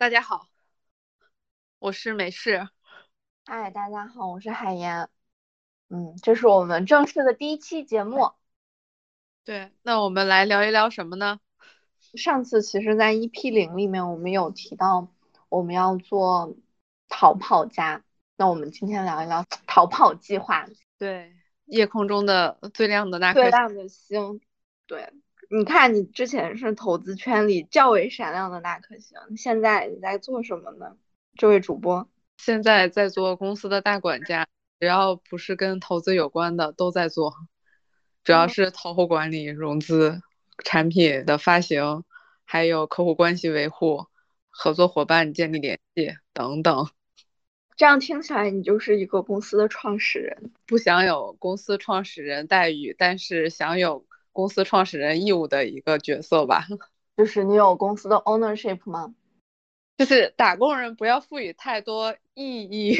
[0.00, 0.48] 大家好，
[1.78, 2.70] 我是美式。
[3.44, 5.10] 嗨，大家好，我是海岩。
[5.90, 8.32] 嗯，这是我们正式的第一期节目。
[9.44, 11.38] 对，那我们来聊一聊什么呢？
[12.14, 15.06] 上次其实，在 EP 零里面，我们有提到
[15.50, 16.56] 我们要做
[17.10, 18.02] 逃跑家。
[18.38, 20.66] 那我们今天聊一聊逃跑计划。
[20.96, 21.36] 对，
[21.66, 24.40] 夜空中的最亮的那颗最亮的星。
[24.86, 25.12] 对。
[25.52, 30.96] 你看，你之前是投资圈里较为闪亮的那颗星，现在你在做什么呢？
[31.34, 34.46] 这位主播，现在在做公司的大管家，
[34.78, 37.34] 只要不是跟投资有关的都在做，
[38.22, 40.22] 主要是投后管理、融资、
[40.64, 42.04] 产品的发行，
[42.44, 44.06] 还有客户关系维护、
[44.50, 46.88] 合作伙伴建立联系等等。
[47.74, 54.06] 这样听起来，你就是一个公司的创始人，不享有公司创始人待遇，但是享有。
[54.32, 56.66] 公司创始人义务的一个角色吧，
[57.16, 59.14] 就是你有公司的 ownership 吗？
[59.96, 62.96] 就是打工人不要赋予太多意义，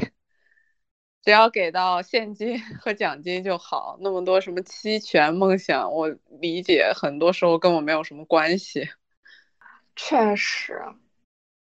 [1.22, 3.97] 只要给到现金和奖金就好。
[4.00, 6.09] 那么多什么期权、梦想，我
[6.41, 8.89] 理解很多时候跟我没有什么关系。
[9.97, 10.83] 确实，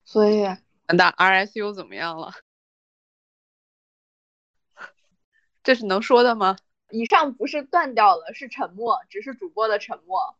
[0.04, 0.44] 所以
[0.86, 2.32] 那 RSU 怎么样了？
[5.62, 6.56] 这是能说的吗？
[6.90, 10.36] 以上不是断掉了，是沉默，只是主播的沉默。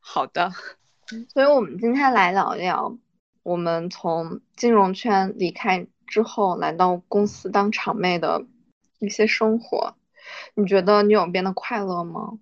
[0.00, 0.50] 好的，
[1.32, 2.98] 所以我们今天来聊聊，
[3.42, 8.44] 我们从金融圈离开之后，来到公司当场妹的
[8.98, 9.94] 一些生活。
[10.54, 12.38] 你觉得你有变得快乐吗？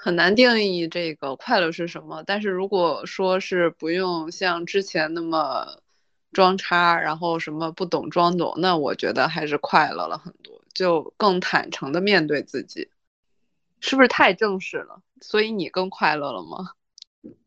[0.00, 5.80] 很难定义这个快乐是什么，但是如果说是不用像之前那么
[6.32, 10.57] 装叉，然后什么不懂装懂，那我觉得还是快乐了很多。
[10.72, 12.90] 就更坦诚的面对自己，
[13.80, 15.02] 是不是太正式了？
[15.20, 16.72] 所以你更快乐了吗？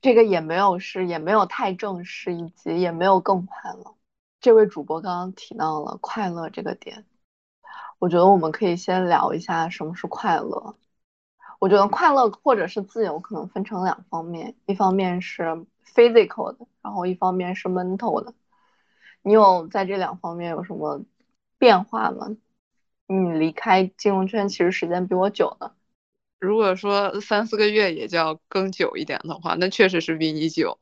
[0.01, 3.95] 这个也没有是，也没有太正式，以及也没有更快乐。
[4.39, 7.05] 这位主播刚刚提到了快乐这个点，
[7.99, 10.75] 我觉得我们可以先聊一下什么是快乐。
[11.59, 15.43] 我觉得快乐或者是自由可能分成两方面，一方面是
[15.85, 18.33] physical 的，然后一方面是 mental 的。
[19.21, 21.01] 你有在这两方面有什么
[21.59, 22.35] 变化吗？
[23.11, 25.71] 你离开金融圈其实时间比我久呢。
[26.39, 30.79] 如果说三四个月也叫更久一点的话，那确实是比你久。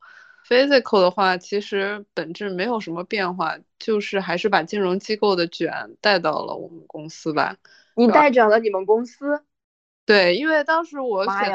[0.48, 7.56] Physical 的话，其实本质没有什么变化，就是还是把金融机构的卷带到了我们公司吧。
[7.94, 9.42] 你带卷了你们公司？
[10.06, 11.52] 对，因为当时我选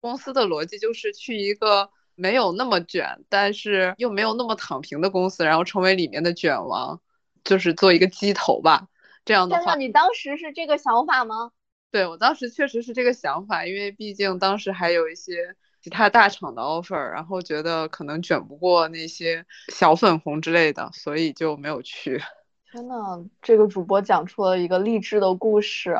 [0.00, 7.00] 公司的逻辑就是去一个没有那么卷，但是又没有那么躺平的公司，然后成为里面的卷王，
[7.44, 8.88] 就是做一个鸡头吧。
[9.24, 11.52] 这样的话，你当时是这个想法吗？
[11.90, 22.22] 对我当时确实是这个想法，因为毕竟当时还有一些其他大厂的 offer，然后觉得可能卷不过那些小粉红之类的，所以就没有去。
[22.70, 25.94] 天呐，这个主播讲出了一个励志的故事。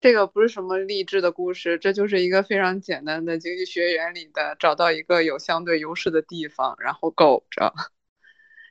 [0.00, 7.72] 这个不是什么励志的故事，这就是一个非常简单的经济学原理的，找到一个有相对优势的地方，然后苟着。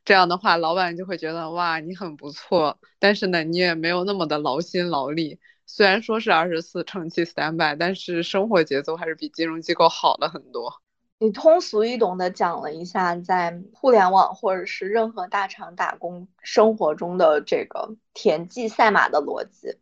[0.03, 5.39] 这样的话，老板就会觉得哇，你很不错，但是呢，你也没有那么的劳心劳力。
[5.67, 10.81] 虽然说是二十四乘七 standby，但是生活节奏还是比金融机构好了很多。
[11.19, 19.77] 你通俗易懂的讲了一下在互联网或者是任何大厂打工生活中的这个田忌赛马的逻辑，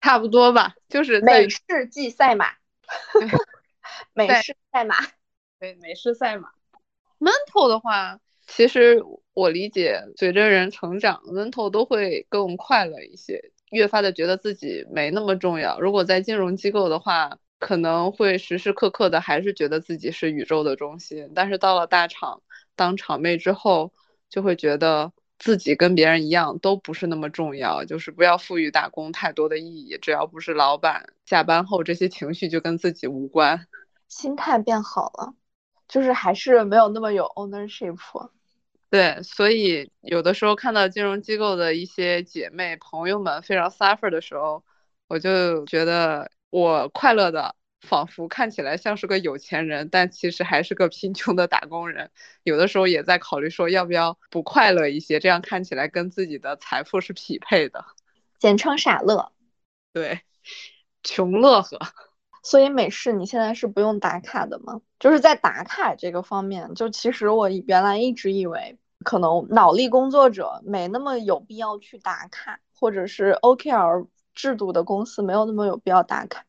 [0.00, 2.46] 差不多吧，就是美式即赛马，
[4.14, 4.94] 美式赛马，
[5.58, 6.48] 对，美式赛马。
[7.18, 8.20] mental 的话。
[8.50, 9.04] 其实
[9.38, 15.78] 我理解，随着人成长人头都会更快乐一些，越发的觉得自己没那么重要。
[15.78, 21.30] 如果在金融机构的话，可能会时时刻刻的还是觉得自己是宇宙的中心。
[21.36, 22.42] 但是到了大厂
[22.74, 23.92] 当厂妹之后，
[24.28, 27.84] 就会觉得自己跟别人一样，都不是那么重要。
[27.84, 33.68] 就是不要赋予打工太多的意义，只要不是老板下班后，这些情绪就跟自己无关。
[34.08, 35.34] 心态变好了，
[35.86, 37.96] 就是还是没有那么有 ownership。
[38.90, 44.64] 对，所以有的时候看到金融机构的一些姐妹朋友们非常 suffer 的时候，
[45.08, 52.10] 我就觉得我快乐的仿佛看起来像是个有钱人，但其实还是个贫穷的打工人。
[52.44, 57.84] 有的时候也在考虑说要不要不快乐一些，这样看起来跟自己的财富是匹配的，
[58.38, 59.32] 简称傻乐。
[59.92, 60.22] 对，
[61.02, 61.78] 穷乐呵。
[62.42, 64.80] 所以美式你现在是不用打卡的吗？
[64.98, 76.44] 就是在打卡这个方面，就其实我原来一直以为，可能脑力工作者没那么有必要去打卡，或者是 OKR 制度的公司没有那么有必要打卡。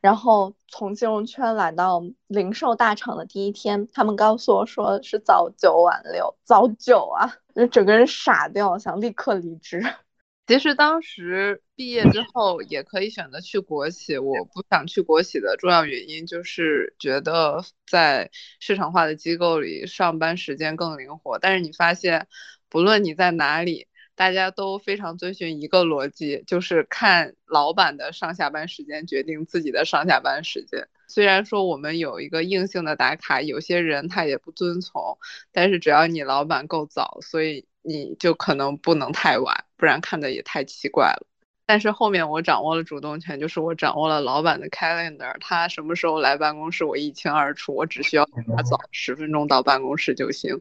[0.00, 9.82] 然后从金融圈来到零售大厂的第一天，他们告诉我说是早九晚六，早九啊，就整个人傻掉，想立刻离职。
[10.46, 18.30] 其实当时毕业之后也可以选择去国企，我不想去国企的重要原因就是觉得在
[18.60, 21.38] 市场化的机构里上班时间更灵活。
[21.38, 22.28] 但是你发现，
[22.68, 30.88] 不论你在哪里，大家都非常遵循一个逻辑，就是看老板的上下班时间决定自己的上下班时间。
[31.08, 35.18] 虽然说我们有一个硬性的打卡，有些人他也不遵从，
[35.50, 37.66] 但是只要你老板够早，所以。
[37.86, 41.26] 你就可能不能太晚，不然看的也太奇怪了。
[41.66, 50.60] 但是后面我掌握了主动权，就是我掌握了老板的 calendar，他什么时候来办公室我一清二楚，我只需要他早十分钟到办公室就行。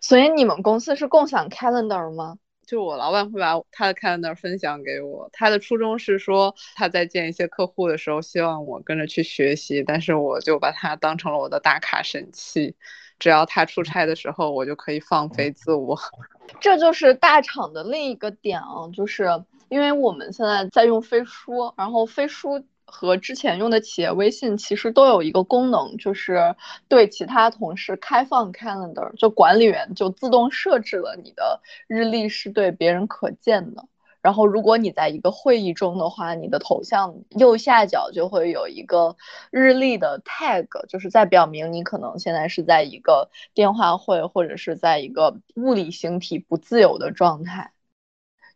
[0.00, 2.36] 所以你们公司是共享 calendar 吗？
[2.66, 12.76] 就我老板会把他的 calendar 分享给我，他的初衷是说他在见一些客户的时候希望我跟着去学习，但是我就把它当成了我的打卡神器。
[13.18, 15.98] 只要他出差的时候，我就可以放飞自我。
[16.60, 26.54] 这就是大厂的另一个点啊，就是因为我们现在在用飞书，然后飞书和之前用的企业微信其实都有一个功能，就是
[26.88, 33.84] 对其他同事开放 calendar，就管理员就自动设置了你的日历是对别人可见的。
[34.22, 39.16] 然后，如果你在一个会议中的话，你的头像右下角就会有一个
[39.52, 47.70] 日历的 tag，就是在表明你可能现在是在一个电话会或者是在一个物理形体不自由的状态。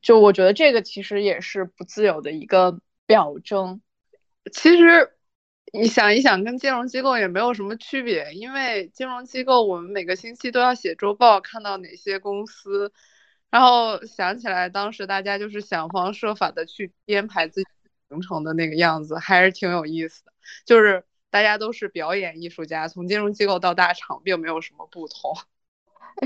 [0.02, 3.82] 就我觉得这个其实也是不自由的一个表征。
[4.52, 5.12] 其实
[5.72, 12.92] 你想一想，跟金融机构也没有什么区别，因为金融机构我们每个星期都要写周报，看到哪些公司。
[13.50, 17.68] 然后想起来，当时大家就是想方设法的去编排自己
[18.08, 20.32] 行程的那个样子，还是挺有意思的。
[20.64, 25.36] 就是大家都是表演艺术家，从金融机构到大厂，并没有什么不同。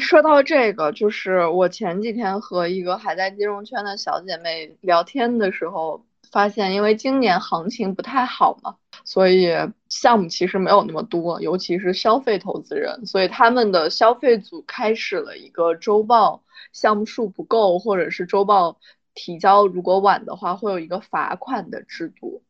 [0.00, 9.48] 说到这个，就是我前几天和一个还在金融圈的小姐妹聊天的时候，发现因为今年行情不太好嘛，所以
[9.88, 16.42] 项目其实没有那么多，尤其是消费投资人，所以他们的消费组开始了一个周报。
[16.72, 18.80] 项目数不够，或者是周报
[19.14, 22.42] 提交如果晚的话，会有一个罚款的制度。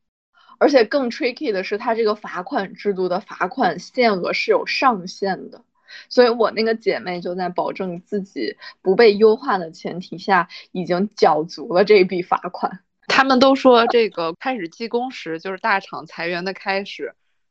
[0.56, 5.62] 而且更 tricky 的是，它这个罚款制度的罚款限额是有上限的。
[6.08, 12.80] 所以我那个姐妹就在保证自己不被优化的前提下，已经缴足了这一笔罚款。
[13.08, 17.04] 他们都说这个开始计工时就是大厂裁员的开始，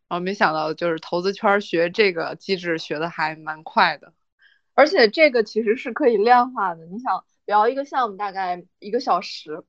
[0.07, 4.13] 然后没想到就是投资圈学这个机制学的还蛮快的。
[4.73, 6.85] 而且这个其实是可以量化的。
[6.87, 9.63] 你想聊一个项目大概一个小时，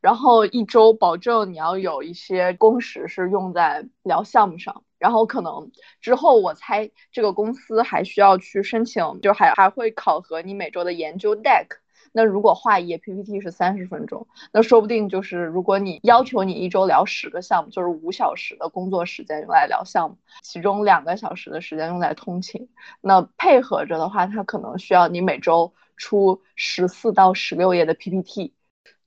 [0.00, 11.66] 然后一周保证你要有一些工时是用在聊项目上，然后可能之后我猜这个公司还需要去申请，就还还会考核你每周的研究 deck。
[12.12, 22.68] 那如果画一页 PPT 是三十分钟，那说不定就是如果你要求你一周聊十个项目，就是五小时的工作时间用来聊项目，其中两个小时的时间用来通勤。
[23.00, 28.54] 那配合着的话，它可能需要你每周出十四到十六页的 PPT。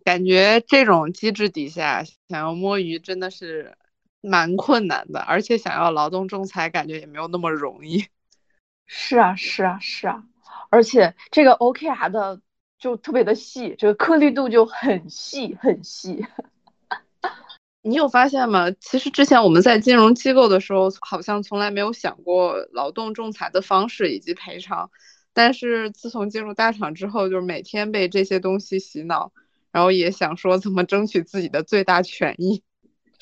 [0.06, 3.76] 感觉这种机制底下想要摸鱼真的是
[4.24, 8.08] 蛮困难的，而且想要劳动仲裁感觉也没有那么容易。
[8.88, 10.24] 是啊，是啊，是啊，
[10.72, 12.42] 而且这个 OKR 的。
[12.80, 16.26] 就特别的细，这个颗粒度就很细很细。
[17.82, 18.70] 你有发现吗？
[18.72, 24.92] 其实之前我们在金融机构的时候，好像从来没有想过劳动仲裁的方式以及赔偿。
[25.32, 29.32] 但是自从进入大厂之后，就是每天被这些东西洗脑，
[29.72, 32.64] 然后也想说怎么争取自己的最大权益。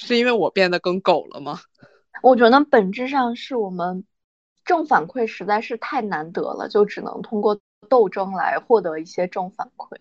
[0.05, 1.59] 是因为我变得更狗了吗？
[2.21, 4.03] 我觉得本质上是我们
[4.65, 7.59] 正反馈实在是太难得了，就只能通过。
[7.89, 9.97] 斗争来获得一些正反馈，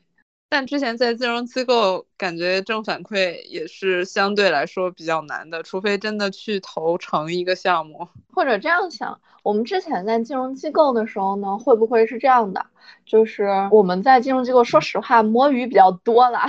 [0.51, 12.67] 但之前在金融机构感觉正反馈也是相对来说比较难的，除非真的去投成一个项目，或者这样想，我们之前在金融机构的时候呢，会不会是这样的？
[13.07, 16.41] 就是我们在金融机构，说实话摸鱼比较多了。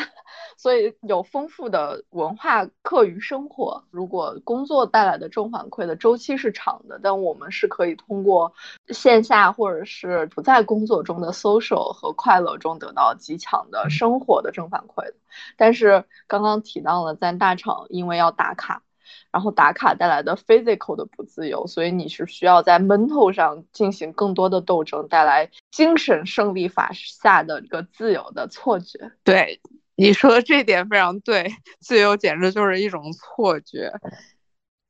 [0.57, 3.83] 所以有丰富的文化课余生活。
[3.91, 8.53] 如果工作带来的正反馈的周期是长的，但我们是可以通过
[8.89, 15.13] 线下或者是不在工作中的 social 和快乐中得到极强的生活的正反馈的。
[15.57, 18.83] 但是刚刚提到了在大厂，因为要打卡，
[19.31, 29.11] 然后打卡带来的 physical 的不自由，所以你是需要在 mental 上进行更多的斗争，带来精神胜利法下的一个自由的错觉。
[29.23, 29.61] 对。
[30.01, 33.91] 你说的这点非常对，自由简直就是一种错觉。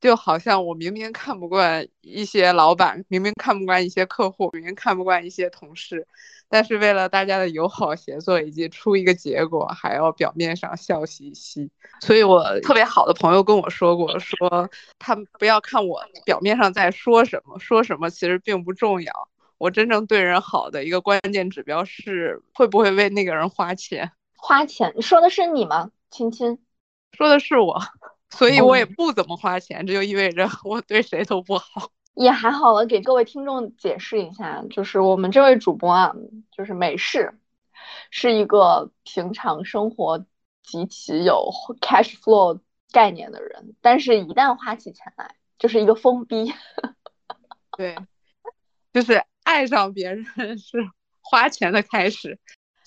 [0.00, 6.08] 就好像我明明看不惯一些老板，明明看不惯一些客户，明明看不惯一些同事，
[6.48, 11.70] 但是为了大家的友好协作以及出一个结果，还要表面上笑嘻嘻。
[12.00, 19.12] 所以我特别好的朋友跟我说过，说他们不要看我表面上在说什么，说什么其实并不重要。
[19.58, 24.10] 我真正对人好的一个关键指标是会不会为那个人花钱。
[24.42, 24.92] 花钱？
[24.96, 26.58] 你说的是你吗，亲亲？
[27.12, 27.80] 说的是我。
[28.28, 31.92] 所以我也不怎么花钱，这就意味着 我对谁都不好。
[32.14, 36.12] 也还好了，给各位听众解释一下，就是我们这位主播啊，
[36.50, 37.38] 就是美式，
[38.10, 40.26] 是一个平常生活
[40.64, 42.58] 极其有 cash flow
[42.90, 46.52] 概念的人，但是一旦花起钱来，就是一个疯逼。
[47.76, 47.96] 对，
[48.92, 52.38] 就是爱上别人是花钱的开始，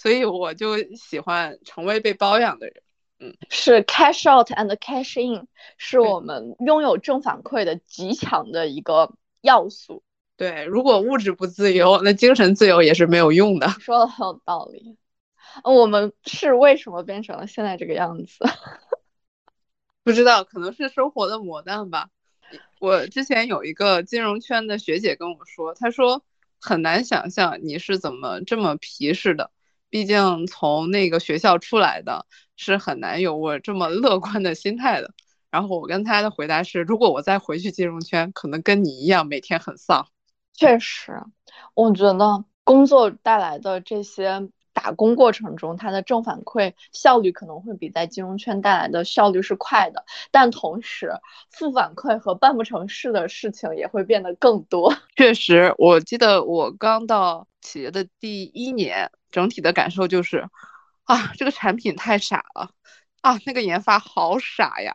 [0.05, 2.75] 所以我就喜欢成为被包养的人。
[3.17, 5.47] 嗯，是 cash out and cash in，
[5.79, 10.03] 是我们拥有正反馈的极强的一个要素。
[10.37, 13.67] 对，如果物质不自由，那精神自由也是没有用的。
[13.79, 14.95] 说的很有道理。
[15.63, 18.45] 我们是为什么变成了现在这个样子？
[20.05, 22.09] 不知道，可能是生活的磨难吧。
[22.79, 26.23] 我之前有一个金融圈的学姐跟我说，她说
[26.61, 29.49] 很难想象你是怎么这么皮实的，
[29.89, 32.25] 毕竟从那个学校出来的。
[32.57, 35.11] 是很难有我这么乐观的心态的。
[35.51, 40.07] 然后我跟他的回答是：如果我再回去金融圈，可能跟你一样每天很丧。
[40.53, 41.21] 确实，
[41.73, 44.49] 我觉得工作带来的这些
[44.85, 51.11] 打工过程中，它的正反馈效率可能会比在金融圈带来的效率是快的，但同时
[51.49, 54.95] 负反馈和办不成事的事情也会变得更多。
[55.17, 60.47] 确实，我记得我刚到企业的第一年，整体的感受就是。
[61.05, 62.71] 啊，这个产品太傻了，
[63.21, 64.91] 啊，那个研发好傻呀！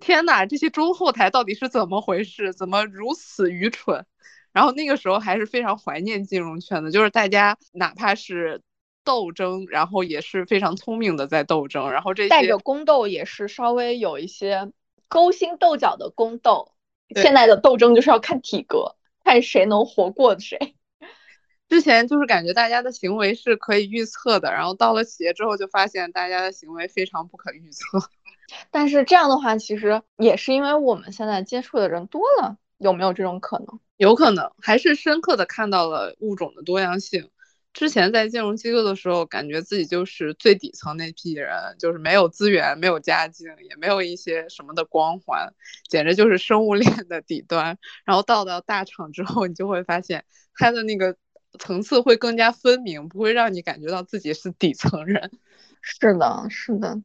[0.00, 2.52] 天哪，这些中后台到底是怎么回事？
[2.52, 4.04] 怎么如此愚蠢？
[4.52, 8.60] 然后那个时候还是非常怀念金融圈的，就是大家哪怕是
[9.08, 14.70] 斗争，然后也是非常聪明的在斗争，然后这些带着宫斗也是稍微有一些
[15.08, 16.72] 勾心斗角的宫斗。
[17.16, 20.74] 现在的斗争就是要看体格，看谁能活过谁。
[21.70, 27.98] 之前就是感觉大家的行为是可以预测的，然后到了企业之后就发现大家的行为非常不可预测。
[28.70, 33.80] 但是这样的话，其实也是因为我们现在接触的人多了，有没有这种可能？
[33.96, 37.30] 有可能，还是深刻的看到了物种的多样性。
[37.78, 45.54] 之前在金融机构的时候，感觉自己就是最底层那批人，就是没有资源、没有家境，也没有一些什么的光环，
[45.88, 47.78] 简直就是生物 链的底端。
[48.04, 50.24] 然后到到大厂之后，你就会发现
[50.56, 51.16] 它的那个。
[51.58, 55.30] 层次会更加分明，不会让你感觉到自己是底层人。
[55.80, 57.00] 是的，是的。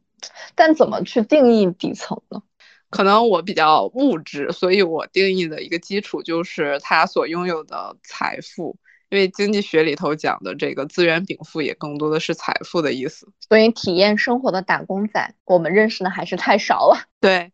[0.54, 2.42] 但怎么去定义底层呢？
[2.90, 8.76] 可能我比较物质，所以我定义的一个基础就是他所拥有的财富。
[9.14, 13.28] 因为经济学里头讲的这个资源禀赋，也更多的是财富的意思。
[13.48, 16.98] 所以体验生活的打工仔，我们认识的还是太少了。
[17.20, 17.52] 对，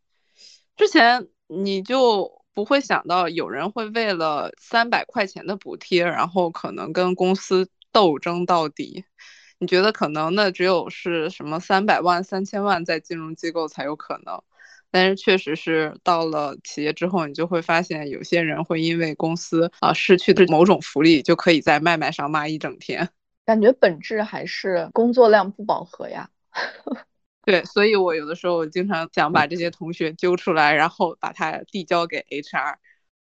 [0.76, 2.40] 之前你就。
[2.52, 9.04] 不会想到有人会为了三百块钱的补贴，然后可能跟公司斗争到底。
[9.58, 14.42] 你觉得可能那只有是什么三百万、三千万在金融机构才有可能，
[14.90, 23.08] 但是确实是到了企业之后，你就会发现有些人会因为公司啊失去的某种福利，就可以在麦麦上骂一整天。
[23.46, 26.30] 感觉本质还是工作量不饱和呀。
[27.44, 32.76] 对，所以我有的时候经常想把这些同学揪出来，然后把他递交给 HR。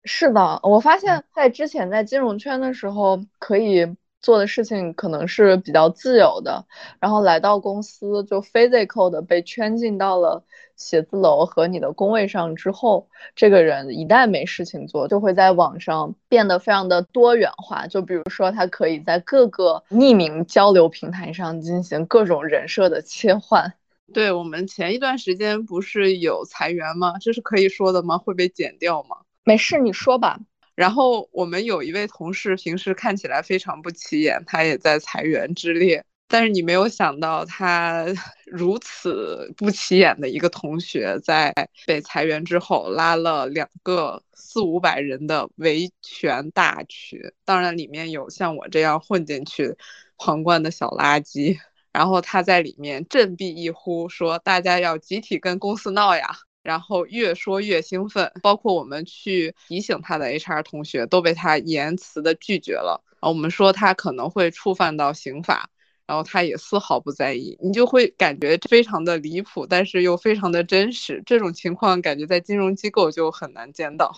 [0.04, 3.86] 是的，我发现在之前在金融圈的时候，可以
[4.20, 6.66] 做的事情可能是比较自由的，
[7.00, 10.44] 然后来到公司就 physical 的被圈进到了
[10.76, 17.86] 写字楼和你的工位上之后，这个人一旦没事情做，就会在网上变得非常的多元化。
[17.86, 23.72] 就比如说，他可以在各个匿名交流平台上进行各种人设的切换。
[24.12, 27.14] 对我们前一段时间不是有裁员吗？
[27.20, 28.18] 这是可以说的吗？
[28.18, 29.18] 会被剪掉吗？
[29.44, 30.40] 没事，你说吧。
[30.78, 36.04] 然后我们有一位同事，平时看起来非常不起眼，他也在裁员之列。
[36.28, 38.06] 但是你没有想到，他
[38.46, 41.52] 如此不起眼的一个同学，在
[41.84, 47.18] 被裁员之后，拉了两个四五百人的维权大群。
[47.44, 49.74] 当然，里面有像我这样混进去
[50.16, 51.58] 旁观的小垃圾。
[51.90, 56.36] 然后他在里面振臂一呼，说大家要集体跟公司闹呀。
[56.68, 63.02] 然后越说越兴奋，包括我们去提醒他的 HR 同学都被他言辞的拒绝了。
[63.20, 65.70] 啊，我们说他可能会触犯到刑法，
[66.06, 71.22] 然后他也丝毫不在意，你就会感觉非常的离谱，但是又非常的真实。
[71.24, 74.12] 这种情况感觉在金融机构就很难见到。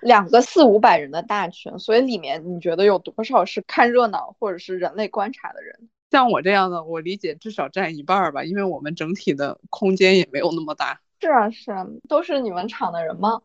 [0.00, 5.90] 两个四五百人的大群，所以里面你觉得有多少是看热闹或者是人类观察的人？
[6.10, 11.00] 像我这样的，我理解至少占一半儿吧，因为我们整体的空间也没有那么大。
[11.22, 13.40] 是啊，是啊，都是你们厂的人吗？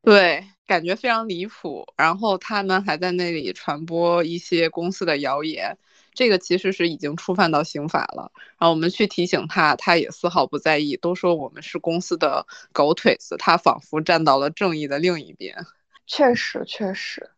[0.00, 1.84] 对，感觉非常离谱。
[1.98, 5.76] 然后他们还在那里传播一些公司的谣言，
[6.14, 8.32] 这个其实是已经触犯到刑法了。
[8.58, 15.54] 然后我们去提醒他，他也丝毫不在意，都说我们是公司的狗腿子，他仿佛站到了正义的另一边。
[16.06, 17.28] 确实，确实。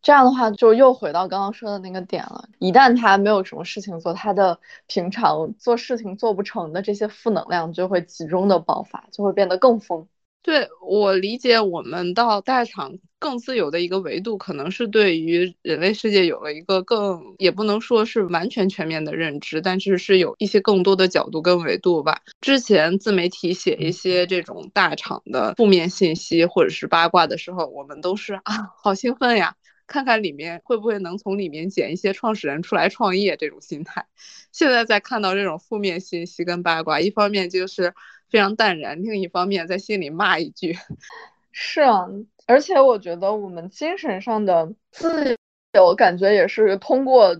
[0.00, 2.48] 这样的话，就又回到刚刚说的那个点了。
[2.58, 10.06] 一旦他没有什么事情做，他的平常做事情做不成的这些负能量就会集中的爆发，就会变得更疯。
[10.40, 22.22] 对我理解，我们到大厂更自由的一个维度，可能是对于人类世界有了一个更，也不能说是完全全面的认知，但是是有一些更多的角度跟维度吧。
[22.40, 29.54] 之前自媒体写一些这种大厂的负面信息或者是八卦的时候，我们都是啊，好兴奋呀。
[29.88, 34.06] 看看里面会不会能从里面捡一些创始人出来创业这种心态。
[34.52, 37.94] 现在在看到这种负面信息跟八卦，一方面就是
[38.28, 40.76] 非常淡然，另一方面在心里骂一句。
[41.50, 42.06] 是啊，
[42.46, 45.36] 而且我觉得我们精神上的自
[45.72, 47.36] 由感觉也是通过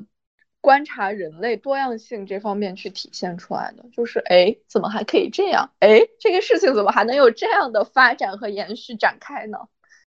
[0.61, 3.85] 观察人类多样性这方面去体现出来的。
[3.93, 5.71] 就是哎，怎么还可以这样？
[5.79, 9.59] 哎，这个事情怎么还能有这样的发展和延续展开呢？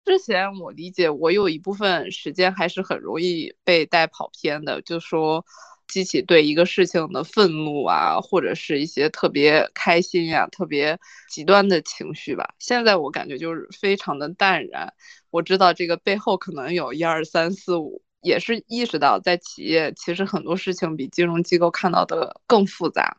[0.05, 5.45] 之前我理解，我有一部分时间还是很容易被带跑偏的，就说
[5.87, 12.53] 激起对一个事情的愤怒啊，或者是一些特别开心呀、特别极端的情绪吧。
[12.59, 14.93] 现在我感觉就是非常的淡然。
[15.29, 23.17] 我知道这个背后可能有一二三四五，也是意识到在企业其实很多事情比金融机构看到的更复杂，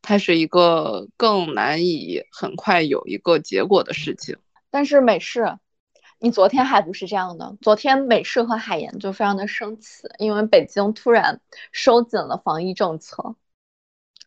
[0.00, 4.36] 它是一个更难以很快有一个结果的事情。
[4.70, 5.58] 但是美式。
[6.20, 11.40] 你昨天还不是这样的，昨天美式和海盐就非常的生气，因为北京突然
[11.72, 13.34] 收紧了防疫政策，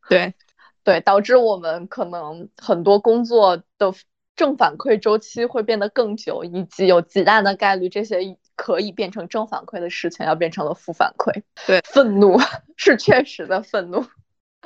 [0.10, 0.34] 对，
[0.84, 3.94] 对，导致我们可能很多工作的
[4.36, 12.40] 正反馈周期会变得更久，以及有极大的概率这些可以变成正反馈的事情要变成了负反馈，对，愤怒
[12.76, 14.04] 是确实的愤怒。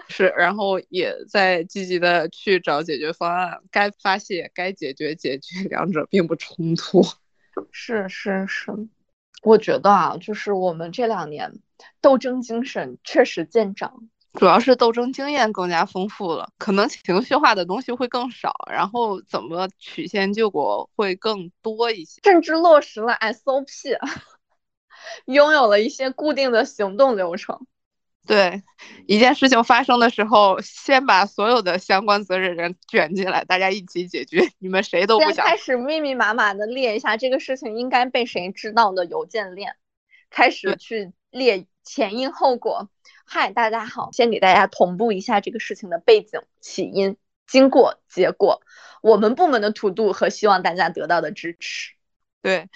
[0.10, 7.02] 是，然后也在积极的去找解决方案，该发泄该解决解决，两者并不冲突。
[7.72, 8.72] 是是是，
[9.42, 11.60] 我觉得啊，就是我们这两年
[12.02, 23.98] 斗争精神确实见长，主要是斗争经验更加丰富了，可能情绪化的东西会更少，然后怎么曲线救国会更多一些，甚至落实了 SOP，
[25.26, 27.66] 拥有了一些固定的行动流程。
[28.28, 28.62] 对，
[29.08, 34.50] 一件事情发生的时候，先把所有的相关责任人卷进来，大家一起解决。
[34.60, 39.78] 你们谁都不想开始密密麻麻的列一下这个事情应该被谁知道的邮件链，
[40.30, 42.90] 开始去列前因后果。
[43.26, 47.16] 嗨，大家好，先给大家同步一下这个事情的背景、起因、
[47.48, 48.62] 经过、结果，
[49.02, 51.94] 我们部门的 to do 和希望大家得到的支持。
[52.42, 52.68] 对。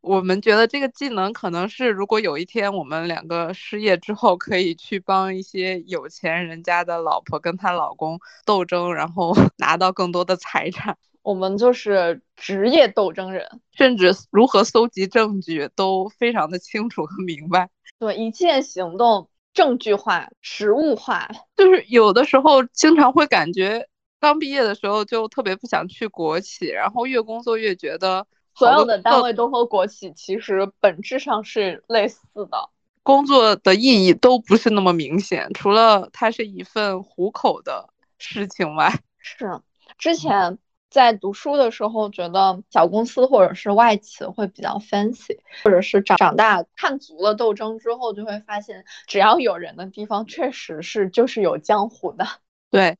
[0.00, 10.96] 我们觉得这个技能可能是，如果有一天我们两个失业之后，可以去帮一些有钱人家的老婆跟她老公斗争，然后 拿到更多的财产。
[11.20, 17.68] 我们就是职业斗争人，甚至如何搜集证据都非常的清楚和明白。
[17.98, 21.28] 对，一切行动证据化、实物化。
[21.56, 23.86] 就是有的时候经常会感觉，
[24.18, 28.26] 刚毕业的时候就特别不想去国企，然后越工作越觉得。
[28.54, 32.68] 所有的单位都和国企其实本质上是类似的，
[33.02, 39.00] 工作的意义都不是那么明显，除了它是一份糊口的事情外。
[39.18, 39.60] 是，
[39.98, 40.58] 之前
[40.90, 52.26] 在读书的时候觉得小公司或者是外企会比较 fancy，或者是长长大看足了斗争之后，就会发现只要有人的地方，确实是就是有江湖的。
[52.70, 52.98] 对，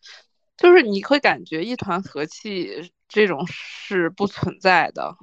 [0.57, 5.17] 就是你会感觉一团和气这种是不存在的。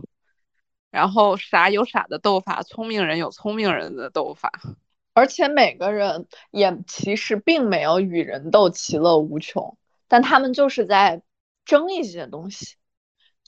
[0.97, 4.51] 然后傻有傻的斗法，聪明人有聪明人的斗法，
[5.13, 11.21] 而且每个人也其实并没有与人斗其乐无穷，但他们就是在
[11.65, 12.77] 争一些东西，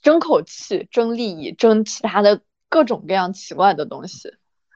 [0.00, 4.32] 争口气，争利益，争其他的各种各样奇怪的东西，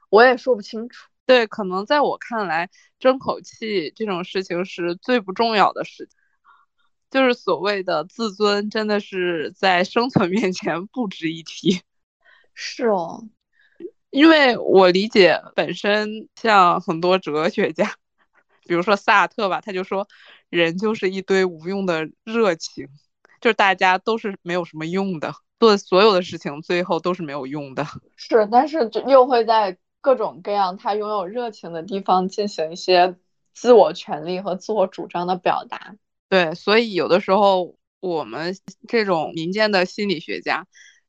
[0.09, 1.07] 我也说不清楚。
[1.25, 6.17] 对，可能在我看来，争口气这种事情是最不重要的事情，
[7.09, 11.79] 就是所谓的自尊，真的是在生存面前 不值一提。
[12.55, 13.27] 是哦，
[14.09, 17.93] 因为我理解，本身像很多哲学家，
[18.65, 20.07] 比如说萨特吧，他就说
[20.49, 22.87] 人就是一堆无用的热情，
[23.41, 27.85] 就是大家都是没有什么用的，做所有的事情最后都是没有用的。
[28.15, 33.15] 是，但是就又会在各种各样他拥有热情的地方进行一些
[33.53, 35.95] 自我权利和自我主张的表达。
[36.29, 38.55] 对，所以有的时候我们
[38.87, 40.65] 这种民间的心理学家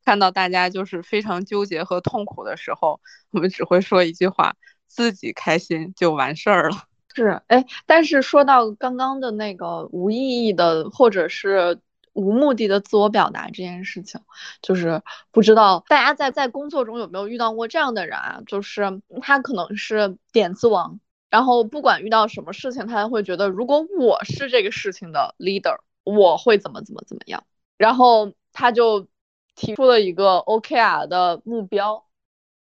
[0.07, 3.01] 看到大家就是非常纠结和痛苦的时候，
[3.33, 4.55] 我们只会说一句话：
[4.87, 6.85] 自己开心就完事儿了。
[7.13, 11.81] 是，哎，但是说到刚刚的那个无意义的或者是
[12.13, 14.21] 无目的的自我表达这件事情，
[14.63, 18.43] 就是不知道大家在在工作中有没有遇到过这样的人啊？
[18.47, 27.43] 就是他可能是点子王，然后不管遇到什么事情，他会觉得如果我是这个事情的 leader，我会怎么怎么怎么样，
[27.77, 29.09] 然后他就
[29.57, 32.05] 提出了一个 OKR 的目标，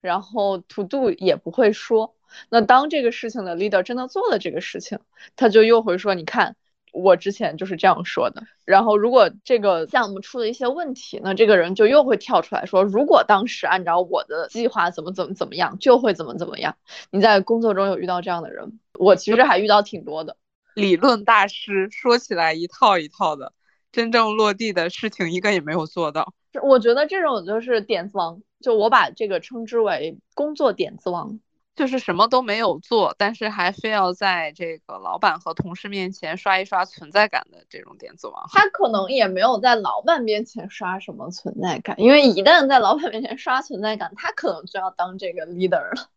[0.02, 2.16] 然后 to do 也不会说。
[2.50, 5.00] 那当这个事情的 leader 真的做了这个事情，
[5.36, 6.56] 他就又会说：“你看，
[6.92, 16.76] 我之前就是这样说的。”然后如果这个项目出了一些问题，那这个人就又会跳出来说：“如果当时按照我的计划怎么怎么怎么样，就会怎么怎么样。”
[17.12, 18.80] 你在工作中有遇到这样的人？
[19.00, 20.36] 我其实还遇到挺多的。
[20.74, 23.54] 理论大师说起来一套一套的，
[23.92, 26.34] 真正落地的事情一个也没有做到。
[26.64, 31.40] 我觉得这种就是点子王，就我把这个称之为工作点子王。
[31.76, 38.50] 就是什么都没有做，但是还非要在这个老板和同事面前刷一刷存在感的这种点子王。
[38.52, 46.10] 他可能也没有在老板面前刷什么存在感，因为一旦在老板面前刷存在感，他可能就要当这个 leader 了。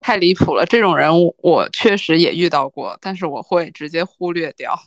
[0.00, 4.80] 太离谱了，这种人我确实也遇到过，但是我会直接忽略掉。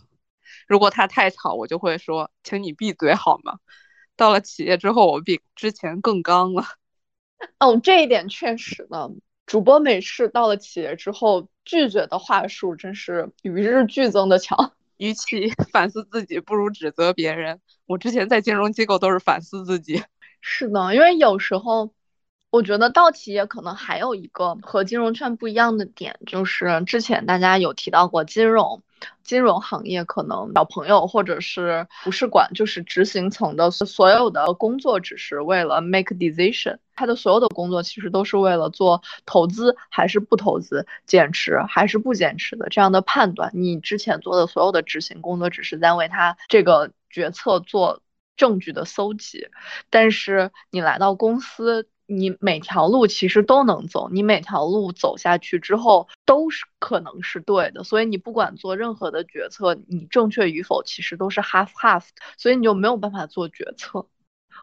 [0.68, 3.60] 如果他太吵，我就会说，请你闭嘴好吗？
[4.16, 6.64] 到了企业之后，我比之前更刚了。
[7.60, 9.10] 哦，这一点确实呢。
[9.46, 14.74] 主播美式到了企业之后，拒绝的话术真是与日俱增的强。
[14.98, 17.60] 与其反思自己，不如指责别人。
[17.86, 20.04] 我之前在金融机构都是反思自己。
[20.42, 21.94] 是的，因为有时候。
[22.52, 28.82] 我觉得到企业可能还有一个和金融圈不一样的点，就是之前大家有提到过金融，
[29.24, 43.52] 金融行业可能小朋友或者是不是管就是执行层的所有的工作只是为了 make decision，他的所有的工作其实都是为了做投资还是不投资，减持还是不减持的这样的判断。
[43.54, 48.02] 你之前做的所有的执行工作只是在为他这个决策做
[48.38, 49.48] 证据的搜集，
[49.90, 51.90] 但是你来到公司。
[52.08, 62.04] 你每条路其实都能走，你每条路走下去之后都是可能是对的，所以你不管做任何的决策，你正确与否其实都是 half half，
[62.38, 64.08] 所以你就没有办法做决策，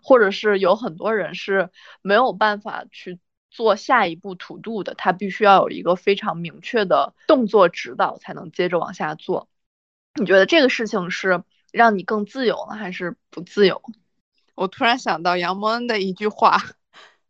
[0.02, 3.18] 或者是有很多人是没有办法去
[3.50, 9.48] 做下一步 to do 的，他必须要有一个非常明确的动作指导才能接着往下做。
[10.14, 13.82] 你觉得这个事情是让你更自由了还是不自由？
[14.54, 16.58] 我突然想到杨蒙恩的一句话。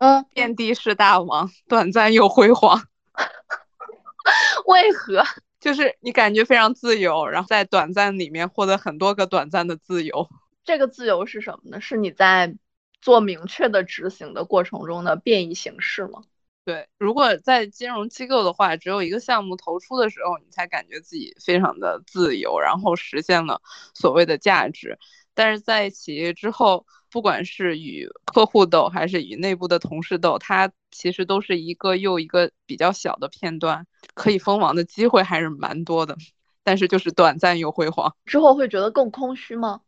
[0.02, 2.82] 嗯，遍地是大王，短暂又辉煌。
[4.66, 5.22] 为何？
[5.60, 10.28] 就是你感觉非常自由，然后在短暂里面获得很多个短暂的自由。
[10.64, 11.80] 这个自由是什么呢？
[11.80, 12.52] 是你在
[13.00, 16.24] 做明确的执行的过程中的变异形式吗？
[16.64, 23.62] 对，如果在金融机构的话，只有一个项目投出的时候，你才感觉自己非常的自由，然后实现了
[23.94, 24.98] 所谓的价值。
[25.34, 36.16] 但是在企业之后，不管是与客户斗还是与内部的同事斗，它其实都是一个又一个比较小的片段，可以封王的机会还是蛮多的，
[36.62, 38.14] 但是就是短暂又辉煌。
[38.24, 39.80] 之后会觉得更空虚吗？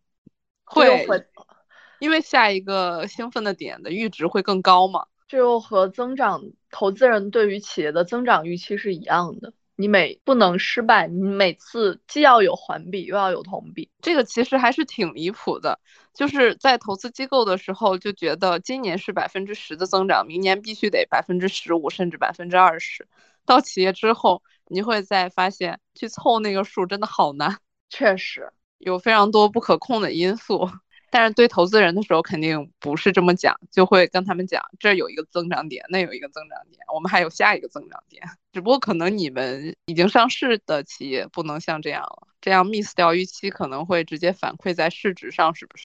[0.65, 1.07] 会，
[1.99, 5.07] 因为下一个兴奋的点的阈值会更高嘛。
[5.27, 9.53] 这又和增长投资人对于企业的增长预期是一样的。
[9.77, 15.81] 你每不能失败，你每次既要有环比又要有同比，这个其实还是挺离谱的。
[16.15, 23.09] 就是在投资机构的时候就觉得今年是百分之十的增长，明年必须得百分之十五甚至百分之二十。
[23.45, 27.59] 到企业之后，你会再发现去凑那个数真的好难，
[27.91, 30.71] 确实有非常多不可控的因素。
[31.15, 38.21] 但是对投资人的时候肯定不是这么讲，就会跟他们讲，这有一个增长点，那有一个增长点，我们还有下一个增长点。
[38.53, 45.85] 只不过可能你们已经上市的企业不能像这样了，这样 miss 掉预期可能会直接反馈在市值上，是不是？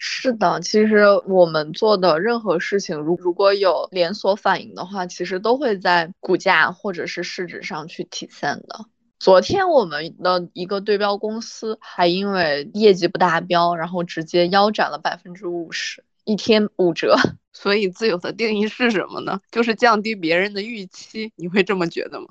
[0.00, 8.86] 是的，其实我们做的任何事情，如如果有连锁反应的话，其实都会在股价或者是市值上去体现的。
[9.24, 17.16] 昨天我们的一个对标公司还因为业绩不达标，然后直接腰斩了百分之五十，一天五折。
[17.50, 19.40] 所以自由的定义是什么呢？
[19.50, 21.32] 就是降低别人的预期。
[21.36, 22.26] 你会这么觉得吗？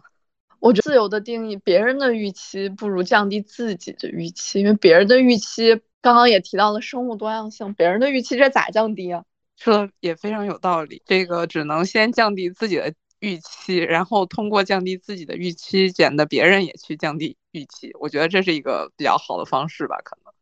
[0.59, 9.23] 我觉得自由的定义，别人的预期不如降低自己的预期，因为别人的预期刚刚也提到了生物多样性，别人的预期这咋降低啊？
[9.57, 17.93] 说的也非常有道理，这个只能先降低自己的预期，然后通过降低自己的预期，减得别人也去降低预期。
[18.01, 20.33] 我觉得这是一个比较好的方式吧，可能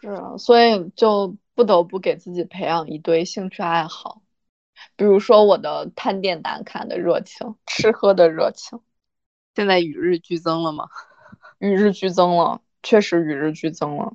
[0.00, 4.22] 是啊，所以就不得不给自己培养一堆兴趣爱好，
[4.94, 8.78] 比如说我的探店打卡的热情，吃喝的热情，
[9.56, 10.88] 现在与日俱增了吗？
[11.58, 14.14] 与日俱增了，确实与日俱增了。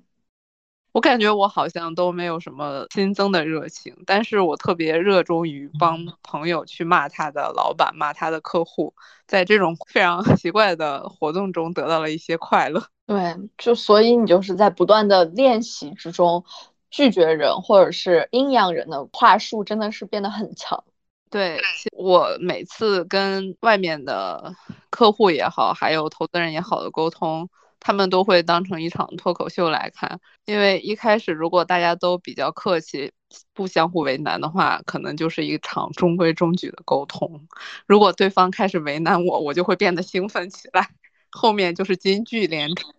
[0.95, 8.93] 我感觉我好像都没有什么新增的热情，但是我特别热衷于帮朋友去骂他的老板，骂他的客户，
[9.27, 12.81] 在这种非常 奇怪的活动中得到了一些快乐。
[13.05, 16.45] 对，就所以你就是在不断的练习之中，
[16.89, 20.81] 拒绝人或者是阴阳人的话术真的是变得很强。
[21.29, 21.59] 对
[21.91, 24.55] 我每次跟外面的
[24.89, 27.49] 客户也好，还有投资人也好的沟通。
[27.85, 33.11] 他们都会当成一场脱口秀来看，因为一开始如果大家都比较客气，
[33.53, 37.47] 不相互为难的话，可能就是一场中规中矩的沟通。
[37.85, 40.89] 如果对方开始为难我，我就会变得兴奋起来，
[41.29, 42.91] 后面就是金句连成，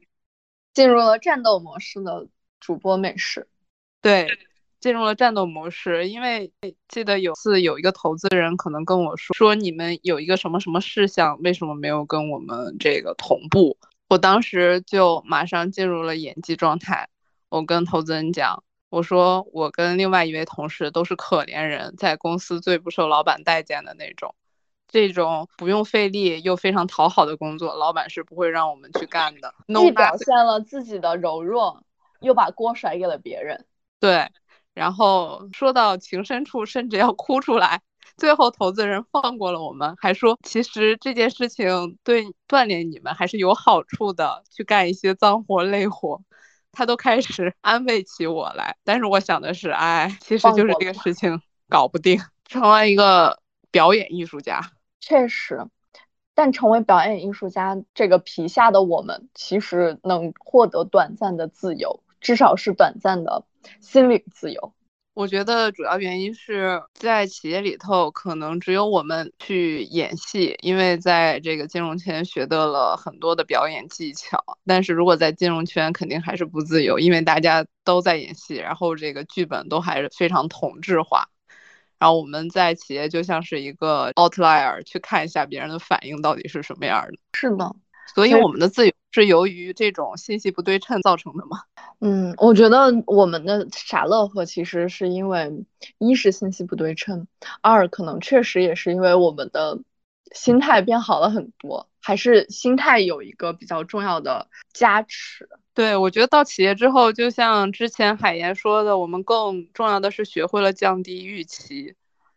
[0.73, 2.29] 进入了战斗模式的
[2.61, 3.49] 主播美食。
[4.01, 4.29] 对，
[4.79, 6.53] 进入了战斗模式，因为
[6.87, 13.77] 记得有次有一个投资人可能跟我说，说你们有一个什么什么事项，为什么没有跟我们这个同步？
[14.09, 17.09] 我当时就马上进入了演技状态。
[17.49, 24.35] 我跟投资人讲，我说我跟另外一位同事都是可怜人，在公司最不受老板待见的那种，
[24.89, 29.55] 这种不用费力又非常讨好的工作，老板是不会让我们去干的。
[29.69, 31.83] 既表现了自己的柔弱，
[32.21, 33.65] 又把锅甩给了别人。
[33.99, 34.31] 对，
[34.75, 37.81] 然后说到情深处，甚至要哭出来。
[38.17, 46.23] 最后，投资人放过了我们，还说其实这件事情对锻炼你们还是有好处的，去干一些脏活累活，
[46.73, 48.77] 他都开始安慰起我来。
[48.85, 53.41] 但是我想的是，哎，其实就是这个事情搞不定， 成为一个
[53.71, 54.61] 表演艺术家。
[55.01, 55.67] 确实，
[56.35, 63.45] 但成为表演艺术家这个皮下的我们，其实能获得短暂的自由，至少是短暂的
[63.81, 64.73] 心理自由。
[65.17, 74.39] 我觉得主要原因是在企业里头，可能只有我们去演戏，因为在这个金融圈学得了很多的表演技巧。
[74.67, 81.27] 但是如果在金融圈，肯定还是不自由，因为大家都在演戏，然后这个剧本都还是非常同质化。
[81.99, 87.15] 然后我们在企业就像是一个 outlier，去看一下别人的反应到底是什么样的。
[87.33, 87.75] 是的。
[88.15, 91.63] 所以我们的自由是由于这种信息不对称造成的吗？
[92.01, 95.65] 嗯，我觉得我们的傻乐呵其实是因为
[95.99, 97.27] 一是信息不对称，
[97.63, 99.81] 二可能确实也是因为我们的
[100.33, 105.49] 心态变好了很多，还是心态有一个比较重要的加持。
[105.73, 111.95] 对，我觉得到企业之后，就像之前海岩说的，我们更重要的是学会了降低预期。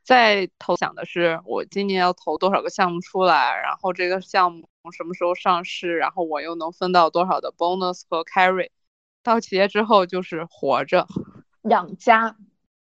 [0.09, 8.71] 在投想的是我今年要投多少个项目出来，然后这个项目什么时候上市，然后我又能分到多少的 bonus 和 carry。
[9.21, 11.05] 到企业之后就是活着，
[11.61, 12.35] 养家，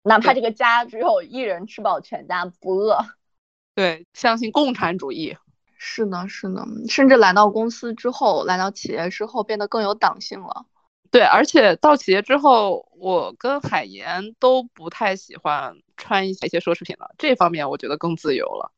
[0.02, 2.96] 哪怕这个家只有一人吃饱全家不饿。
[3.76, 5.36] 对，相信共产主义。
[5.76, 10.64] 是呢，是呢，甚至来到公司之后，来到企业之后变得更有党性了。
[11.10, 17.14] 对，而且到企业之后，我跟海岩都不太喜欢穿一些奢侈品了。
[17.18, 18.72] 这方面我觉得更自由了，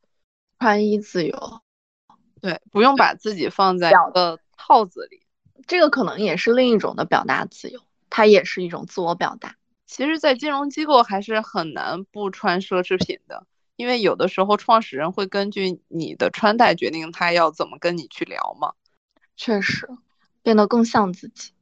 [0.59, 1.61] 穿衣自由。
[2.41, 5.21] 对，不用把自己放在一个套子里。
[5.65, 9.55] 这个可能也是另一种的表达自由，它也是一种自我表达。
[9.87, 18.73] 其实，在金融机构还是很难不穿奢侈品的，因为有的时候创始人会根据你的穿戴决定他要怎么跟你去聊嘛。
[19.37, 19.87] 确实，
[20.41, 21.53] 变得更像自己。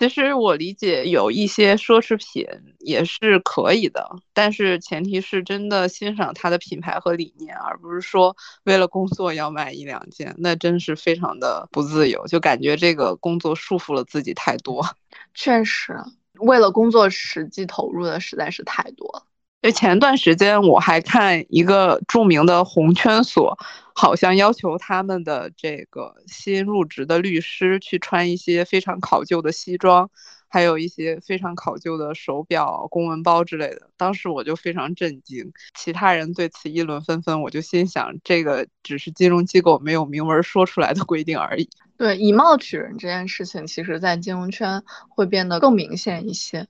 [0.00, 2.46] 其实我理解有一些奢侈品
[2.78, 8.34] 也是可以的，但是前提是真的欣赏它的品牌和理念，而不是说
[8.64, 14.82] 为了工作要买一两件，那真是非常的不自由，就感觉这个工作束缚了自己太多。
[15.34, 15.94] 确实，
[16.38, 19.26] 为了工作实际投入的实在是太多了。
[19.62, 23.58] 就前段时间我还看一个著名的红圈所，
[23.94, 30.10] 好像要求他们的这个新入职的律师去穿一些非常考究的西装，
[30.48, 33.90] 还有一些非常考究的手表、公文包之类的。
[33.98, 41.68] 当时我就非常震惊，其他人对此议论纷纷，我就心想，这个只是金融机构没有明文说出来的规定而已。
[41.98, 46.66] 对，以貌取人这件事情，其实在金融圈会变得更明显一些。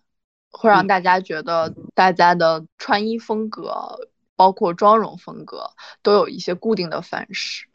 [0.51, 5.71] 会让大家觉得大家的穿衣风格，包括妆容风格，
[6.03, 7.67] 都有一些固定的范式。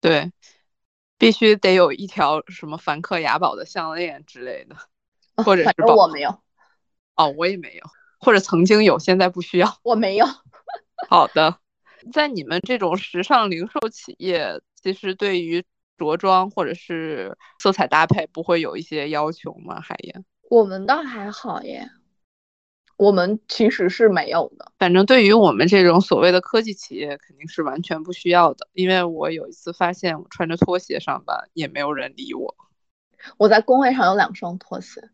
[0.00, 0.32] 对，
[1.18, 4.76] 必须得有一条什么梵克雅宝的项链之类的，
[5.36, 6.40] 或者是反正我没有，
[7.16, 7.84] 哦，我也没有，
[8.18, 9.78] 或者曾经有，现在不需要。
[9.82, 10.26] 我没有。
[11.08, 11.58] 好的，
[12.12, 15.64] 在你们这种时尚零售企业，其实对于
[15.98, 19.80] 着装或者是色彩搭配不会有一些要求吗？
[19.80, 21.90] 海燕，我们倒还好耶，
[23.00, 24.72] 我们其实是没有的。
[24.78, 28.68] 反正对于我们这种所谓的科技企业，肯定是完全不需要的。
[28.74, 32.54] 因为我有一次发现，我穿着拖鞋上班，也没有人理我。
[33.38, 35.08] 我在工位上有两双拖鞋，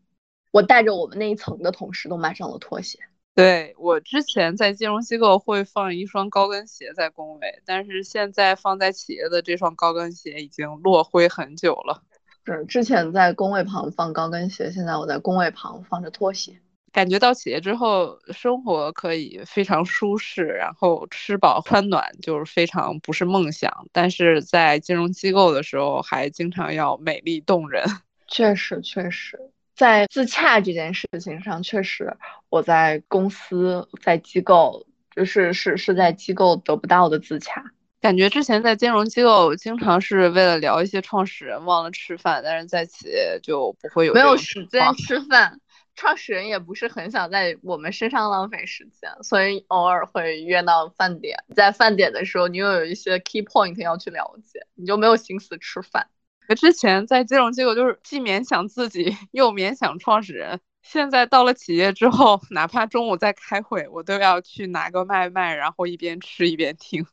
[0.50, 2.98] 我带着我们那一层的同事都买上了拖鞋。
[3.36, 12.02] 对我之前在金融机构会放一双高跟鞋在工位，但是现在放在企业的这双高跟鞋已经落灰很久了。
[12.44, 16.60] 是之前在工位旁放高跟鞋，现在我在工位旁放着拖鞋。
[16.92, 23.86] 感觉到企业之后，生活可以非常舒适，然后吃饱穿暖就是非常不是梦想。
[23.92, 27.84] 但是在金融机构的时候，还经常要美丽动人。
[28.28, 29.38] 确实，确实。
[29.74, 32.16] 在自洽这件事情上，确实
[32.48, 37.62] 我在公司、在机构，就是是是在机构得不到的自洽。
[38.00, 45.60] 感觉之前在金融机构，经常是为了聊一些创始人忘了吃饭，但是在企业就不会有没有时间吃饭。
[45.96, 51.42] 创始人也不是很想在我们身上浪费时间，所以偶尔会约到饭点。
[51.54, 56.08] 在饭点的时候，你又有一些 key point 要去了解，你就没有心思吃饭。
[56.56, 67.04] 之前在金融机构就是既勉强自己又勉强创始人，现在到了企业之后，哪怕中午在开会，我都要去拿个外卖，然后一边吃一边听。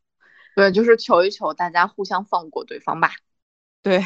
[0.56, 3.10] 对，就是求一求大家互相放过对方吧。
[3.82, 4.06] 对，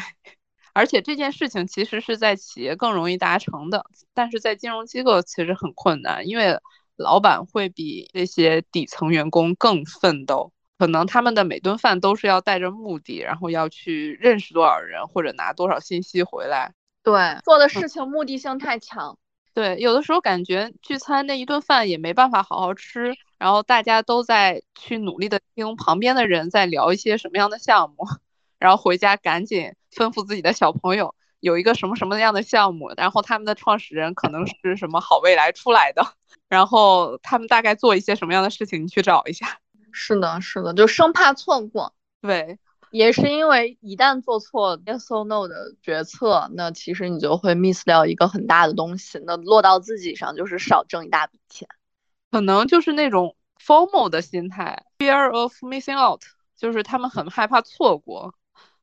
[0.78, 6.56] 而且这件事情其实是在企业更容易达成的，但是在金融机构其实很困难，因为
[6.94, 10.52] 老板会比这些底层员工更奋斗。
[10.78, 16.72] 可能他们的每顿饭都是要带着目的，然后要去认识多少人或者拿多少信息回来。
[17.02, 19.18] 对，做的事情目的性太强。
[19.54, 28.06] 对，有的时候感觉聚餐那一顿饭也没办法好好吃，然后大家都在去努力的听旁边的人在聊一些什么样的项目，
[28.60, 36.02] 然后回家赶紧吩咐自己的小朋友有一个什么什么样的项目，然后他们的创始人可能是什么好未来出来的，
[36.48, 39.58] 然后他们大概做一些什么样的事情，你去找一下。
[39.92, 41.94] 是的，是的，就生怕错过。
[42.20, 42.58] 对，
[42.90, 51.68] 也是因为一旦做错 yes or no 的决策，那其实你就会 miss 掉一个很大的东西，那落到自己上就是少挣一大笔钱。
[52.30, 56.22] 可能就是那种 formal 的心态，fear of missing out，
[56.56, 58.34] 就是他们很害怕错过，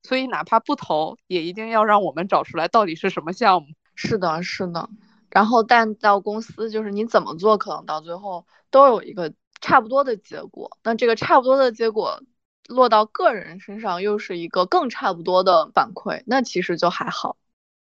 [0.06, 3.68] 所以哪怕不投，也一定要让我们找出来到底是什么项目。
[3.96, 4.90] 是的，是的。
[5.30, 9.34] 然后，但到公司就是你怎么做，可能到最后都有一个。
[9.62, 12.22] 差不多的结果，那这个差不多的结果
[12.68, 17.38] 落到个人身上，又是一个更差不多的反馈，那其实就还好，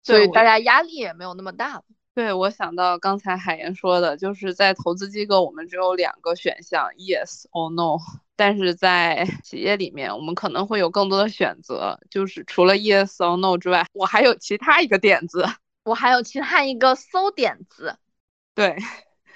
[0.04, 1.82] 所以大家压力也没有那么大。
[2.14, 7.98] 对，我想到刚才海岩说的，就是在投资机构，我们只有两个选项，yes or no，
[8.36, 15.44] 但是在 企业里面，我们可能会有更多的选择，就是除了 yes or no 之外，我还有其他一个点子，
[15.84, 17.96] 我还有其他一个馊点子，
[18.54, 18.76] 对。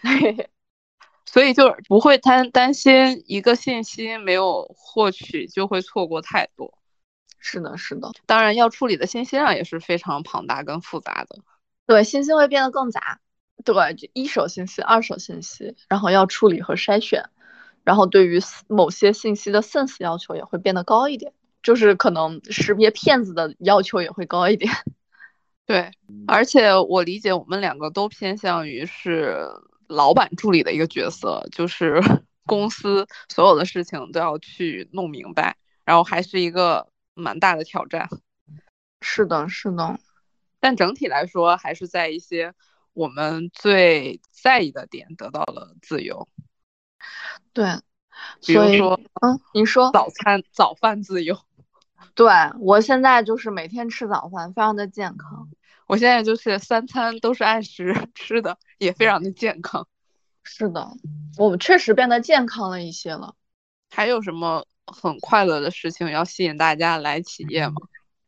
[1.31, 6.79] 所以就不会担担心一个信息没有获取就会错过太多。
[7.39, 8.11] 是的，是的。
[8.25, 11.37] 当然要处理的信息量也是非常庞大跟复杂的。
[11.87, 13.21] 对，信息会变得更杂。
[13.63, 17.29] 对，就一手信息、二手信息，然后要处理和筛选，
[17.89, 24.71] 然后对于某些信息的 sense 要求也会变得高一点，就是可能识别骗子的要求也会高一点。
[25.65, 25.91] 对，
[26.27, 29.49] 而且我理解我们两个都偏向于是。
[29.91, 31.99] 老板助理的一个角色，就是
[32.45, 38.07] 公司所有的事情都要去弄明白，然后还是一个蛮大的挑战。
[39.01, 39.99] 是的，是的。
[40.61, 42.53] 但整体来说，还是在一些
[42.93, 46.29] 我们最在意的点得到了自由。
[47.53, 47.81] 对，
[48.47, 51.39] 比如说，嗯，你说早餐早饭自由。
[52.15, 55.49] 对我现在就是每天吃早饭，非常的健康。
[55.87, 59.87] 我现在就是三餐都是按时 吃的，也非常的健康。
[60.43, 60.89] 是的，
[61.37, 63.35] 我们确实变得健康了一些了。
[63.91, 67.75] 还有什么很快乐的事情要吸引大家来企业吗？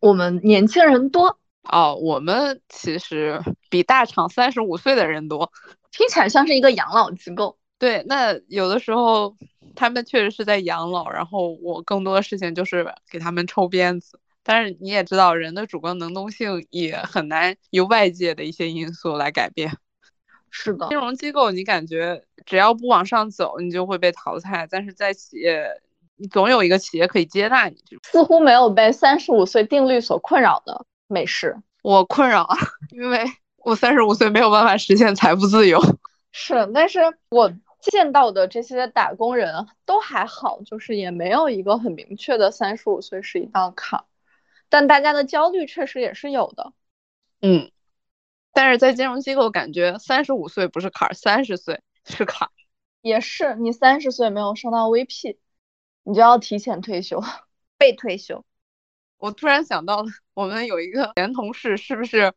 [0.01, 5.53] 我们年轻人多哦，我们其实比大厂三十五岁的人多，
[5.91, 7.59] 听起来像是一个养老机构。
[7.81, 9.35] 对，那有的时候
[9.75, 14.21] 他们确实是在养老，然后我更多的事情就是给他们抽鞭子。
[14.43, 19.73] 但是你也知道，人的主观能动性也很难由外界的一些因素来改变。
[20.51, 25.67] 是的，金融机构你感觉只要不往上走，你就会被淘汰；但是在企业，
[26.17, 27.77] 你总有一个企业可以接纳你。
[28.03, 32.57] 似乎没有被三十五岁定律所困扰的美式，我困扰啊，
[32.91, 33.25] 因为
[33.65, 35.81] 我三十五岁没有办法实现财富自由。
[36.33, 37.01] 是，但是
[37.31, 44.05] 我见到的这些打工人都还好，就是也没有一个很明确的三十五岁是一道坎，
[44.69, 46.73] 但大家的焦虑确实也是有的。
[47.41, 47.71] 嗯，
[48.53, 52.51] 但是在金融机构感觉三十五岁不是坎儿，三十岁是坎儿。
[53.01, 55.39] 也是，你三十岁没有升到 VP，
[56.03, 57.23] 你就要提前退休，
[57.79, 58.45] 被退休。
[59.17, 62.35] 我突然想到了，我们有一个前同事，是不是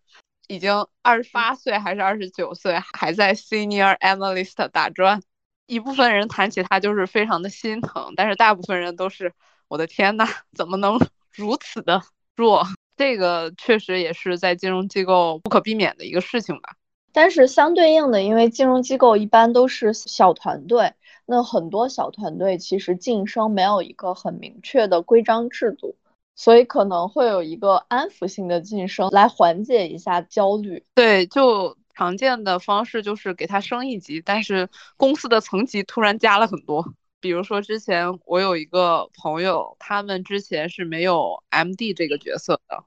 [0.47, 5.21] 已经二十八岁还是二十九岁，还在 Senior Analyst 打转？
[5.65, 9.33] 一部分人谈起他就是非常的心疼，但是大部分人都是
[9.67, 10.99] 我的天呐，怎么能
[11.31, 12.01] 如此的
[12.35, 12.63] 弱？
[12.95, 16.75] 这个确实也是在金融机构不可避免的一个事情吧。
[17.11, 20.93] 但是相对应的，因为金融机构一般都是小团队，
[21.25, 25.95] 那很多小团队其实晋升没有一个很明确的规章制度，
[26.35, 30.83] 所以可能会有一个安抚性的晋升来缓解一下焦虑。
[30.95, 36.93] 对，就常见的方式就是给他升一级，但是公司的层级突然加了很多。
[37.19, 42.83] 比如说之前我有一个朋友，他们之前是没有 MD 这个角色的。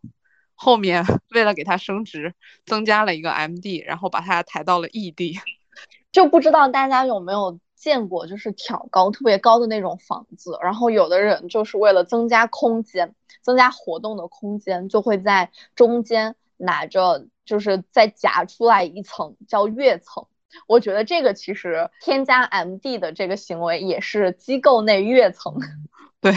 [0.54, 1.04] 后面
[1.34, 2.34] 为了给他升职，
[2.64, 5.38] 增加了一个 MD，然后把他抬到了 ED。
[6.12, 20.26] 就不知道大家有没有见过，就是挑高特别高的那种房子，然后有的人就是为了增加空间，增加活动的空间，就会在中间拿着，就是再夹出来一层叫跃层。
[20.66, 25.54] 我觉得这个其实添加 MD 的这个行为也是机构内跃层。
[26.20, 26.32] 对，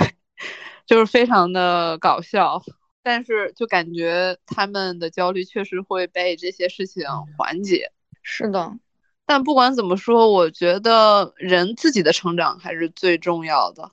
[0.85, 2.61] 就是非常的搞笑。
[3.01, 7.05] 但是就感觉他们的焦虑确实会被这些事情
[7.37, 7.91] 缓解。
[8.21, 8.73] 是的，
[9.25, 13.91] 但不管怎么说，我觉得人自己的成长还是最重要的。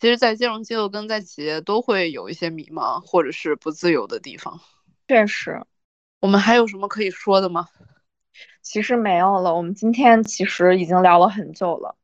[0.00, 4.60] 其实，在金融机构跟在企业都会有一些迷茫或者是不自由的地方。
[5.08, 5.62] 确实，
[6.20, 7.68] 我们还有什么可以说的吗？
[8.62, 9.54] 其实没有了。
[9.54, 11.96] 我们今天其实已经聊了很久了，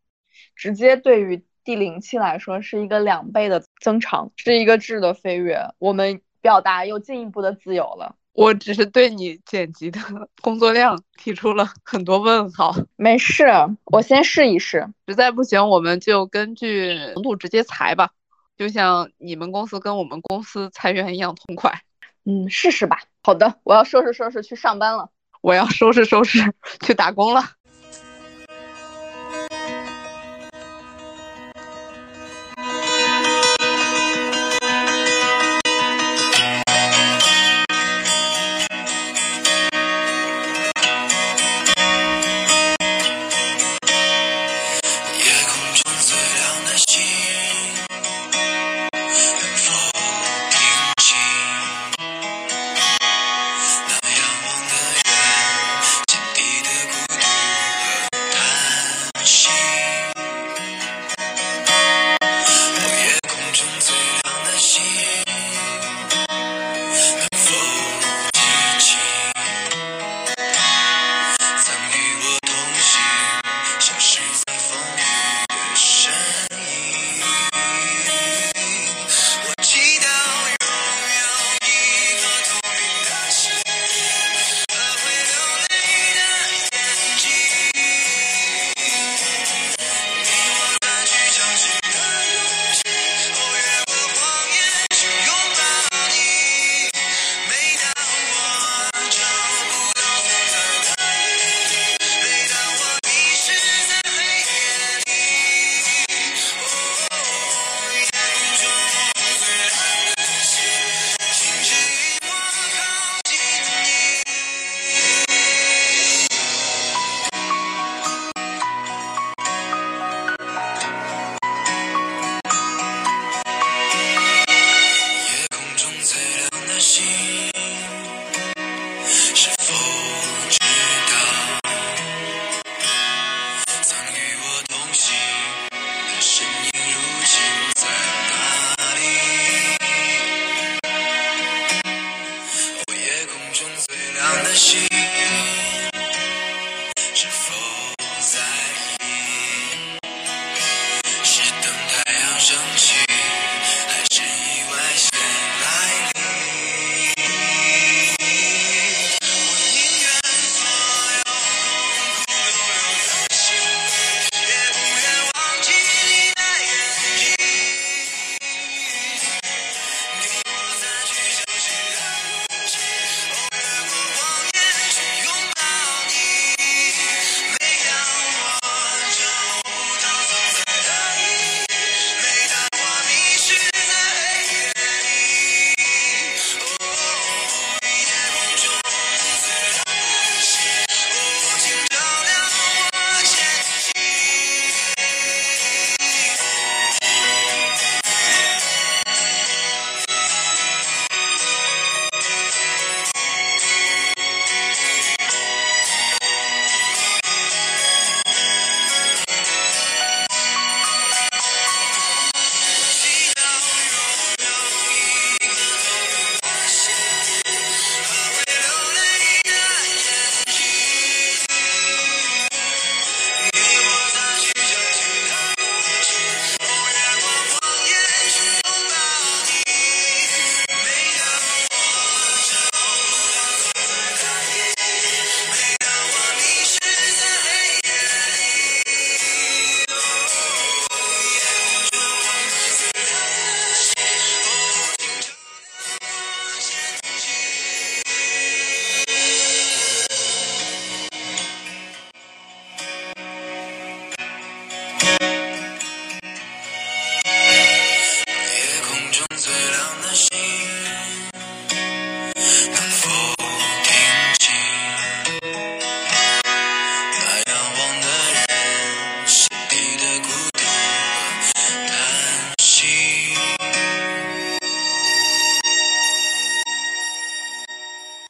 [0.54, 5.58] 直接对于第零期来说是一个两倍的增长，是一个质的飞跃。
[5.78, 6.20] 我们。
[6.42, 8.16] 表达又进一步的自由了。
[8.32, 10.00] 我只是对你剪辑的
[10.42, 12.74] 工作量提出了很多问号。
[12.96, 13.46] 没事，
[13.84, 14.92] 我先试一试。
[15.06, 18.10] 实在不行，我们就根据程度直接裁吧，
[18.58, 21.82] 就像你们公司跟我们公司裁员一样痛快。
[22.24, 22.98] 嗯，试试吧。
[23.22, 25.10] 好的，我要收拾收拾去上班了。
[25.40, 27.42] 我要收拾收拾去打工了。